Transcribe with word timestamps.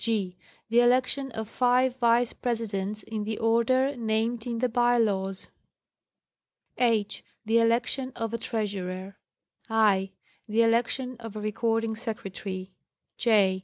g. 0.03 0.35
The 0.69 0.79
election 0.79 1.29
of 1.33 1.47
five 1.47 1.95
Vice 1.97 2.33
Presidents, 2.33 3.03
in 3.03 3.23
the 3.23 3.37
order 3.37 3.95
named 3.95 4.47
in 4.47 4.57
the 4.57 4.67
By 4.67 4.97
Laws. 4.97 5.49
h. 6.79 7.23
The 7.45 7.59
election 7.59 8.11
of 8.15 8.33
a 8.33 8.39
Treasurer. 8.39 9.19
i. 9.69 10.09
The 10.47 10.63
election 10.63 11.17
of 11.19 11.35
a 11.35 11.39
Recording 11.39 11.95
Secretary. 11.95 12.71
j. 13.15 13.59